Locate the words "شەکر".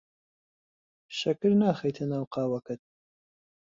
1.19-1.51